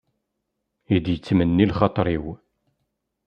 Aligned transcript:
I 0.95 0.97
d-yettmenni 1.05 1.65
lxaṭer-iw. 1.71 2.25